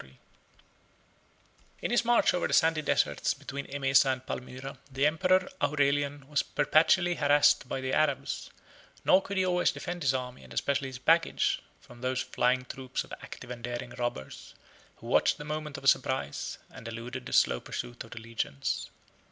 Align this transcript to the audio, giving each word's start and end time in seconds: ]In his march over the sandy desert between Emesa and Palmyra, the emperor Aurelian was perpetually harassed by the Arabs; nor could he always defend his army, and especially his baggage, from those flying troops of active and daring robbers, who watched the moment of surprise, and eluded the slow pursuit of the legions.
]In 1.83 1.91
his 1.91 2.03
march 2.03 2.33
over 2.33 2.47
the 2.47 2.55
sandy 2.55 2.81
desert 2.81 3.35
between 3.37 3.67
Emesa 3.67 4.11
and 4.11 4.25
Palmyra, 4.25 4.79
the 4.91 5.05
emperor 5.05 5.47
Aurelian 5.61 6.27
was 6.27 6.41
perpetually 6.41 7.13
harassed 7.13 7.69
by 7.69 7.81
the 7.81 7.93
Arabs; 7.93 8.49
nor 9.05 9.21
could 9.21 9.37
he 9.37 9.45
always 9.45 9.69
defend 9.71 10.01
his 10.01 10.15
army, 10.15 10.43
and 10.43 10.55
especially 10.55 10.87
his 10.89 10.97
baggage, 10.97 11.61
from 11.79 12.01
those 12.01 12.19
flying 12.23 12.65
troops 12.65 13.03
of 13.03 13.13
active 13.21 13.51
and 13.51 13.63
daring 13.63 13.91
robbers, 13.91 14.55
who 14.95 15.05
watched 15.05 15.37
the 15.37 15.45
moment 15.45 15.77
of 15.77 15.87
surprise, 15.87 16.57
and 16.71 16.87
eluded 16.87 17.27
the 17.27 17.31
slow 17.33 17.59
pursuit 17.59 18.03
of 18.03 18.09
the 18.09 18.19
legions. 18.21 18.89